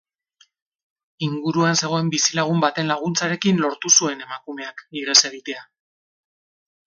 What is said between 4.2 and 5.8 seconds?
emakumeak ihes egitea.